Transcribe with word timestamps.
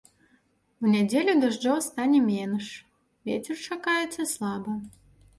У 0.83 0.91
нядзелю 0.93 1.33
дажджоў 1.43 1.75
стане 1.87 2.21
менш, 2.29 2.69
вецер 3.31 3.55
чакаецца 3.67 4.21
слабы. 4.33 4.73